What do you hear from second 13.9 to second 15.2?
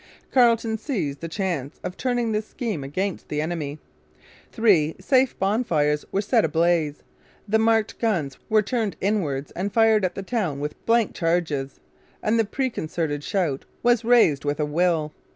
raised with a will.